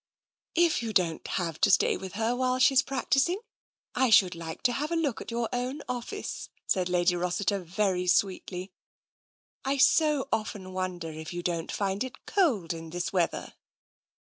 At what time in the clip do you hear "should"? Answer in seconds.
4.09-4.33